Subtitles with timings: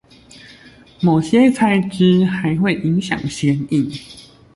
[0.99, 3.91] 某些材質還會影響顯影